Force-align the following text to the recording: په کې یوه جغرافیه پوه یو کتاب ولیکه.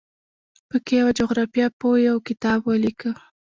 په 0.69 0.77
کې 0.85 0.93
یوه 1.01 1.11
جغرافیه 1.19 1.67
پوه 1.79 1.97
یو 2.07 2.17
کتاب 2.27 2.59
ولیکه. 2.65 3.11